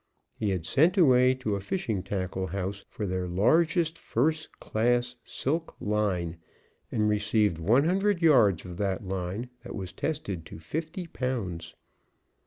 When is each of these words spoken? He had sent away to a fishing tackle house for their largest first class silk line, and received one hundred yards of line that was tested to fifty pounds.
He 0.33 0.49
had 0.49 0.65
sent 0.65 0.97
away 0.97 1.35
to 1.35 1.55
a 1.55 1.61
fishing 1.61 2.01
tackle 2.01 2.47
house 2.47 2.83
for 2.89 3.05
their 3.05 3.27
largest 3.27 3.99
first 3.99 4.59
class 4.59 5.15
silk 5.23 5.75
line, 5.79 6.37
and 6.91 7.07
received 7.07 7.59
one 7.59 7.83
hundred 7.83 8.19
yards 8.19 8.65
of 8.65 8.79
line 9.05 9.49
that 9.61 9.75
was 9.75 9.93
tested 9.93 10.43
to 10.47 10.57
fifty 10.57 11.05
pounds. 11.05 11.75